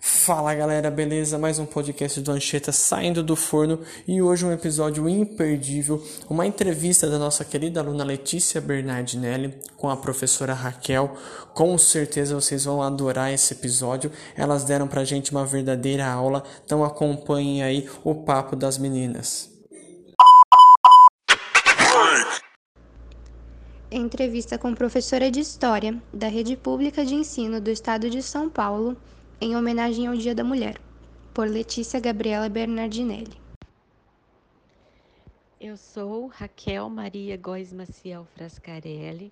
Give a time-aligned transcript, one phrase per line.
[0.00, 1.38] Fala galera, beleza?
[1.38, 7.10] Mais um podcast do Ancheta saindo do forno e hoje um episódio imperdível, uma entrevista
[7.10, 11.14] da nossa querida aluna Letícia Bernardinelli com a professora Raquel.
[11.52, 14.10] Com certeza vocês vão adorar esse episódio.
[14.34, 19.50] Elas deram pra gente uma verdadeira aula, então acompanhem aí o papo das meninas.
[23.94, 28.96] Entrevista com professora de História da Rede Pública de Ensino do Estado de São Paulo,
[29.38, 30.80] em homenagem ao Dia da Mulher,
[31.34, 33.38] por Letícia Gabriela Bernardinelli.
[35.60, 39.30] Eu sou Raquel Maria Góes Maciel Frascarelli,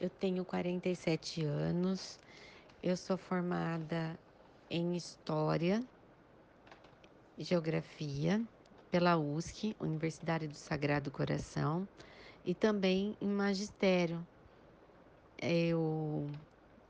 [0.00, 2.20] eu tenho 47 anos,
[2.80, 4.16] eu sou formada
[4.70, 5.82] em História
[7.36, 8.40] e Geografia
[8.92, 11.86] pela USC, Universidade do Sagrado Coração,
[12.48, 14.26] e também em Magistério.
[15.38, 16.26] Eu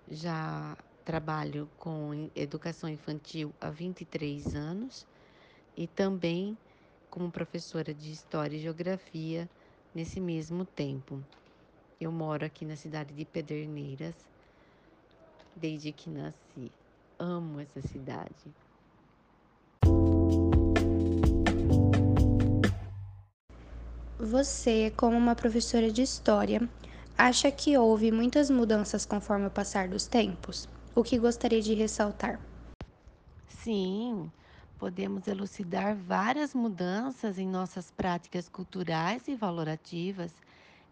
[0.09, 5.05] já trabalho com educação infantil há 23 anos
[5.77, 6.57] e também
[7.11, 9.51] como professora de História e Geografia
[9.93, 11.21] nesse mesmo tempo.
[12.01, 14.15] Eu moro aqui na cidade de Pederneiras
[15.57, 16.71] desde que nasci.
[17.19, 18.55] Amo essa cidade.
[24.19, 26.69] Você, como uma professora de história,
[27.17, 30.69] acha que houve muitas mudanças conforme o passar dos tempos?
[30.99, 32.41] o que gostaria de ressaltar?
[33.47, 34.29] Sim,
[34.77, 40.35] podemos elucidar várias mudanças em nossas práticas culturais e valorativas.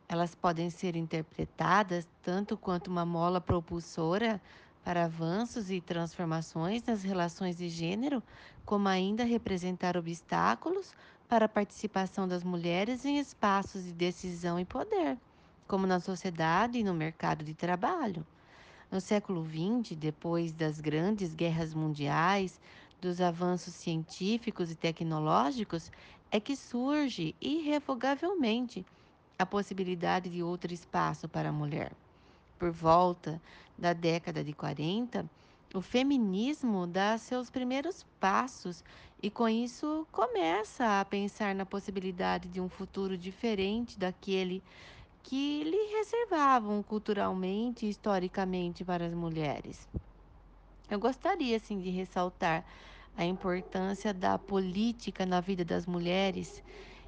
[0.08, 4.40] Elas podem ser interpretadas tanto quanto uma mola propulsora
[4.84, 8.22] para avanços e transformações nas relações de gênero,
[8.64, 10.94] como ainda representar obstáculos
[11.28, 15.18] para a participação das mulheres em espaços de decisão e poder,
[15.66, 18.24] como na sociedade e no mercado de trabalho.
[18.90, 22.60] No século XX, depois das grandes guerras mundiais,
[23.00, 25.90] dos avanços científicos e tecnológicos,
[26.30, 28.84] é que surge irrevogavelmente
[29.38, 31.92] a possibilidade de outro espaço para a mulher.
[32.58, 33.40] Por volta
[33.76, 35.28] da década de 40,
[35.74, 38.84] o feminismo dá seus primeiros passos
[39.22, 44.62] e, com isso, começa a pensar na possibilidade de um futuro diferente daquele
[45.22, 49.88] que lhe reservavam culturalmente e historicamente para as mulheres.
[50.88, 52.64] Eu gostaria assim de ressaltar
[53.16, 56.62] a importância da política na vida das mulheres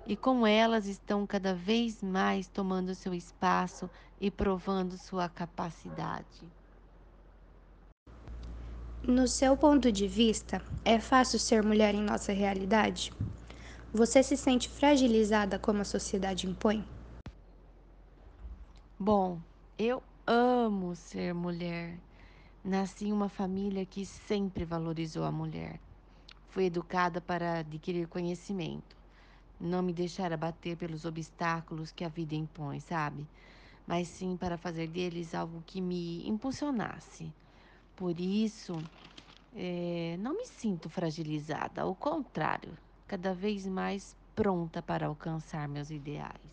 [0.05, 3.89] e como elas estão cada vez mais tomando seu espaço
[4.21, 6.58] e provando sua capacidade.
[9.03, 13.11] No seu ponto de vista, é fácil ser mulher em nossa realidade?
[13.93, 16.85] Você se sente fragilizada como a sociedade impõe?
[18.99, 19.41] Bom,
[19.79, 21.99] eu amo ser mulher.
[22.65, 25.81] Nasci em uma família que sempre valorizou a mulher.
[26.49, 28.97] Fui educada para adquirir conhecimento,
[29.61, 33.27] não me deixar abater pelos obstáculos que a vida impõe, sabe?
[33.87, 37.33] Mas sim para fazer deles algo que me impulsionasse.
[37.99, 38.75] Por isso,
[39.53, 42.79] é, não me sinto fragilizada, ao contrário,
[43.09, 46.53] cada vez mais pronta para alcançar meus ideais.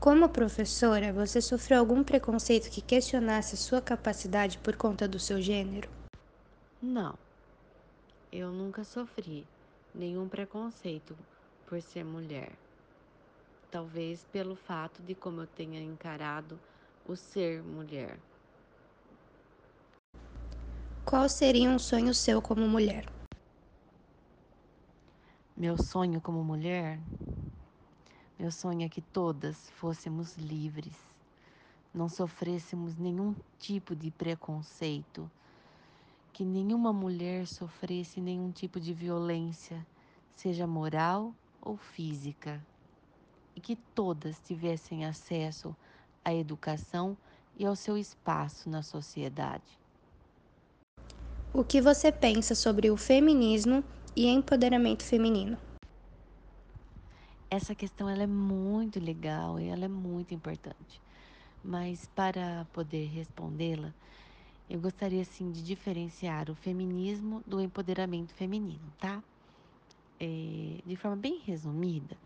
[0.00, 5.88] Como professora, você sofreu algum preconceito que questionasse sua capacidade por conta do seu gênero?
[6.82, 7.18] Não,
[8.30, 9.46] eu nunca sofri
[9.94, 11.16] nenhum preconceito
[11.66, 12.52] por ser mulher.
[13.70, 16.60] Talvez pelo fato de como eu tenha encarado
[17.04, 18.18] o ser mulher.
[21.04, 23.04] Qual seria um sonho seu como mulher?
[25.56, 26.98] Meu sonho como mulher
[28.38, 30.96] meu sonho é que todas fôssemos livres,
[31.94, 35.30] não sofrêssemos nenhum tipo de preconceito,
[36.32, 39.86] que nenhuma mulher sofresse nenhum tipo de violência,
[40.34, 41.32] seja moral
[41.62, 42.60] ou física,
[43.54, 45.76] e que todas tivessem acesso
[46.24, 47.16] à educação
[47.56, 49.83] e ao seu espaço na sociedade.
[51.56, 53.84] O que você pensa sobre o feminismo
[54.16, 55.56] e empoderamento feminino?
[57.48, 61.00] Essa questão ela é muito legal e ela é muito importante.
[61.62, 63.94] Mas para poder respondê-la,
[64.68, 69.22] eu gostaria assim de diferenciar o feminismo do empoderamento feminino, tá?
[70.18, 72.16] É, de forma bem resumida,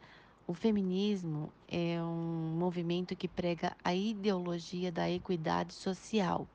[0.47, 6.49] o feminismo é um movimento que prega a ideologia da equidade social,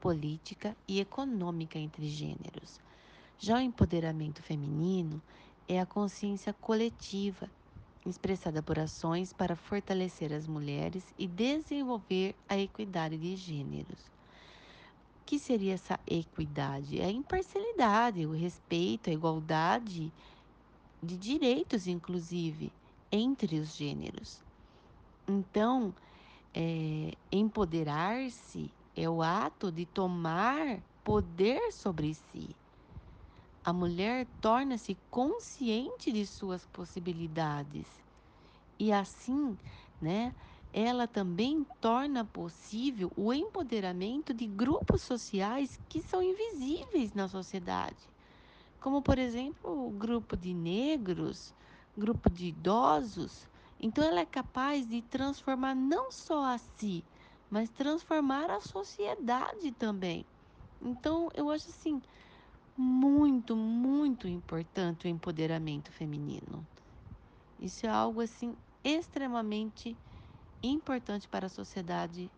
[0.00, 2.80] política e econômica entre gêneros.
[3.38, 5.20] Já o empoderamento feminino
[5.68, 7.48] é a consciência coletiva
[8.04, 14.00] expressada por ações para fortalecer as mulheres e desenvolver a equidade de gêneros.
[15.20, 17.00] O que seria essa equidade?
[17.00, 20.12] É a imparcialidade, o respeito, a igualdade
[21.02, 22.72] de direitos, inclusive,
[23.12, 24.42] entre os gêneros.
[25.28, 25.94] Então,
[26.52, 28.70] é, empoderar-se
[29.02, 32.56] é o ato de tomar poder sobre si.
[33.64, 37.86] A mulher torna-se consciente de suas possibilidades
[38.78, 39.58] e assim,
[40.00, 40.34] né,
[40.72, 48.08] ela também torna possível o empoderamento de grupos sociais que são invisíveis na sociedade,
[48.80, 51.54] como por exemplo o grupo de negros,
[51.96, 53.46] grupo de idosos.
[53.78, 57.04] Então ela é capaz de transformar não só a si,
[57.50, 60.24] mas transformar a sociedade também.
[60.80, 62.00] Então eu acho assim
[62.76, 66.66] muito, muito importante o empoderamento feminino.
[67.58, 69.98] Isso é algo assim extremamente
[70.62, 72.30] importante para a sociedade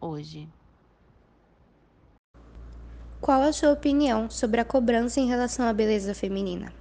[0.00, 0.48] hoje.
[3.20, 6.74] Qual a sua opinião sobre a cobrança em relação à beleza feminina?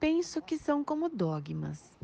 [0.00, 1.98] Penso que são como dogmas,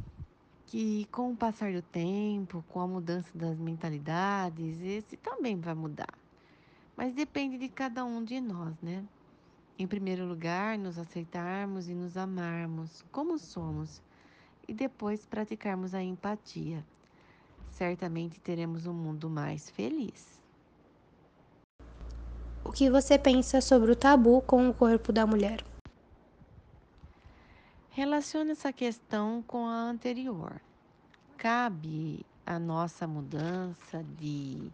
[0.67, 6.15] que com o passar do tempo, com a mudança das mentalidades, esse também vai mudar.
[6.97, 9.05] Mas depende de cada um de nós, né?
[9.79, 14.01] Em primeiro lugar, nos aceitarmos e nos amarmos como somos
[14.69, 16.85] e depois praticarmos a empatia.
[17.71, 20.41] Certamente teremos um mundo mais feliz.
[22.65, 25.74] O que você pensa sobre o tabu com o corpo da mulher?
[27.97, 30.61] Relaciona essa questão com a anterior.
[31.37, 34.69] Cabe a nossa mudança de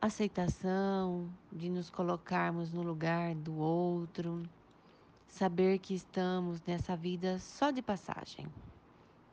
[0.00, 4.40] aceitação, de nos colocarmos no lugar do outro,
[5.26, 8.46] saber que estamos nessa vida só de passagem.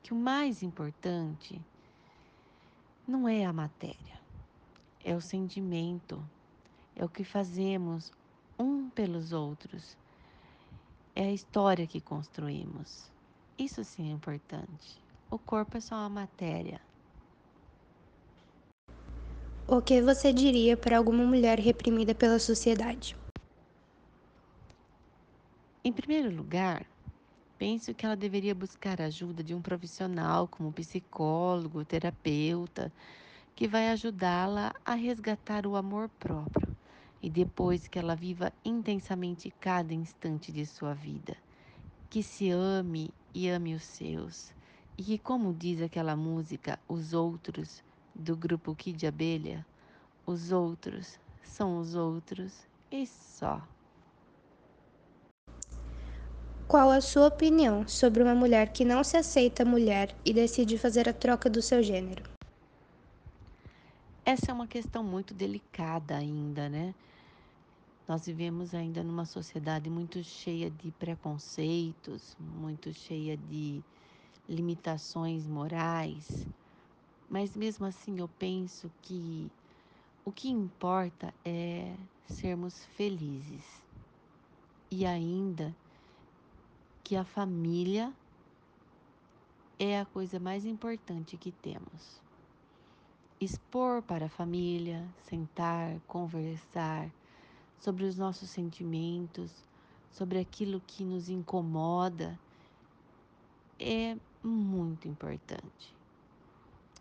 [0.02, 1.62] Que o mais importante
[3.08, 4.20] não é a matéria,
[5.06, 6.28] é o sentimento,
[6.96, 8.12] é o que fazemos
[8.58, 9.96] um pelos outros,
[11.16, 13.12] é a história que construímos.
[13.58, 15.00] Isso sim é importante.
[15.30, 16.82] O corpo é só uma matéria.
[19.68, 23.16] O que você diria para alguma mulher reprimida pela sociedade?
[25.86, 26.86] Em primeiro lugar,
[27.58, 32.92] penso que ela deveria buscar a ajuda de um profissional, como psicólogo, terapeuta,
[33.56, 36.73] que vai ajudá-la a resgatar o amor próprio
[37.24, 41.38] e depois que ela viva intensamente cada instante de sua vida.
[42.10, 44.52] Que se ame e ame os seus.
[44.98, 47.82] E que, como diz aquela música, os outros,
[48.14, 49.66] do grupo Kid Abelha,
[50.28, 53.62] os outros são os outros e só.
[56.68, 61.08] Qual a sua opinião sobre uma mulher que não se aceita mulher e decide fazer
[61.08, 62.24] a troca do seu gênero?
[64.26, 66.94] Essa é uma questão muito delicada ainda, né?
[68.08, 73.82] Nós vivemos ainda numa sociedade muito cheia de preconceitos, muito cheia de
[74.48, 76.46] limitações morais,
[77.30, 79.50] mas mesmo assim eu penso que
[80.26, 81.96] o que importa é
[82.28, 83.64] sermos felizes.
[84.92, 85.74] E ainda
[87.06, 88.14] que a família
[89.80, 92.22] é a coisa mais importante que temos.
[93.40, 97.10] Expor para a família, sentar, conversar
[97.84, 99.52] sobre os nossos sentimentos,
[100.10, 102.40] sobre aquilo que nos incomoda,
[103.78, 105.94] é muito importante.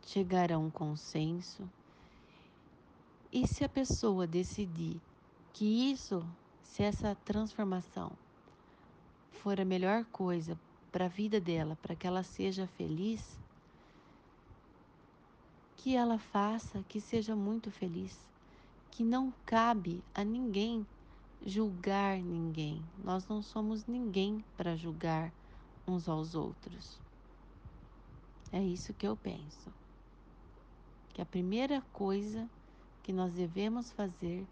[0.04, 1.70] Chegar a um consenso.
[3.30, 5.00] E se a pessoa decidir
[5.52, 6.26] que isso,
[6.64, 8.10] se essa transformação
[9.30, 10.58] for a melhor coisa
[10.90, 13.38] para a vida dela, para que ela seja feliz,
[15.76, 18.31] que ela faça, que seja muito feliz,
[18.92, 20.86] que não cabe a ninguém
[21.44, 22.84] julgar ninguém.
[23.02, 25.32] Nós não somos ninguém para julgar
[25.88, 27.00] uns aos outros.
[28.52, 29.72] É isso que eu penso.
[31.14, 32.48] Que a primeira coisa
[33.02, 34.46] que nós devemos fazer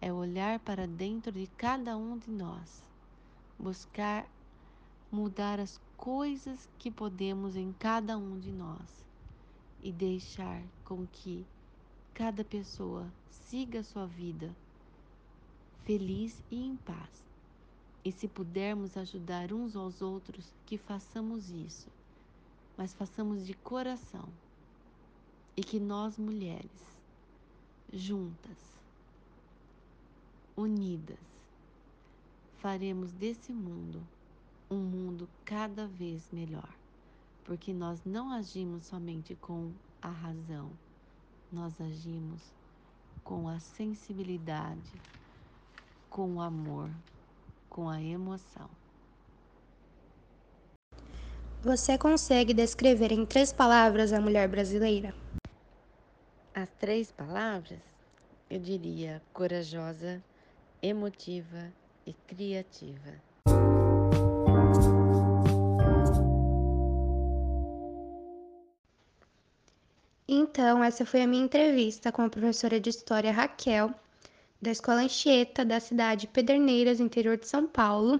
[0.00, 2.82] é olhar para dentro de cada um de nós,
[3.58, 4.26] buscar
[5.10, 9.04] mudar as coisas que podemos em cada um de nós
[9.82, 11.46] e deixar com que
[12.14, 14.54] cada pessoa siga sua vida
[15.84, 17.22] feliz e em paz.
[18.04, 21.88] E se pudermos ajudar uns aos outros, que façamos isso,
[22.76, 24.28] mas façamos de coração.
[25.56, 26.70] E que nós mulheres,
[27.92, 28.58] juntas,
[30.56, 31.18] unidas,
[32.58, 34.02] faremos desse mundo
[34.70, 36.74] um mundo cada vez melhor,
[37.44, 40.70] porque nós não agimos somente com a razão,
[41.52, 42.40] nós agimos
[43.22, 45.00] com a sensibilidade,
[46.08, 46.90] com o amor,
[47.68, 48.68] com a emoção.
[51.62, 55.14] Você consegue descrever em três palavras a mulher brasileira?
[56.54, 57.80] As três palavras,
[58.50, 60.22] eu diria corajosa,
[60.82, 61.72] emotiva
[62.06, 63.31] e criativa.
[70.34, 73.94] Então, essa foi a minha entrevista com a professora de História Raquel,
[74.62, 78.18] da Escola Anchieta, da cidade de Pederneiras, interior de São Paulo.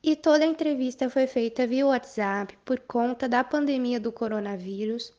[0.00, 5.12] E toda a entrevista foi feita via WhatsApp por conta da pandemia do coronavírus.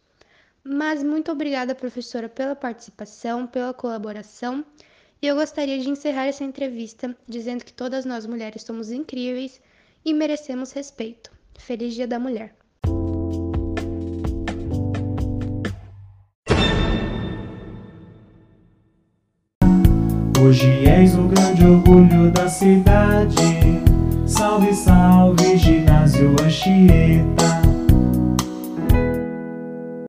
[0.63, 4.63] Mas muito obrigada, professora, pela participação, pela colaboração.
[5.21, 9.59] E eu gostaria de encerrar essa entrevista dizendo que todas nós mulheres somos incríveis
[10.05, 11.29] e merecemos respeito.
[11.57, 12.58] Feliz Dia da Mulher!
[20.59, 23.81] Hoje és o grande orgulho da cidade.
[24.27, 27.58] Salve, salve, ginásio Anchieta.